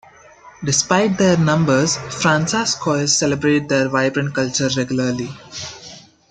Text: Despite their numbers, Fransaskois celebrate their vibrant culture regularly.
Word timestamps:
Despite 0.63 1.19
their 1.19 1.37
numbers, 1.37 1.95
Fransaskois 1.95 3.07
celebrate 3.19 3.69
their 3.69 3.87
vibrant 3.87 4.33
culture 4.33 4.67
regularly. 4.75 5.29